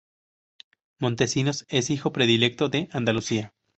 [0.99, 3.53] Montesinos es Hijo Predilecto de Andalucía.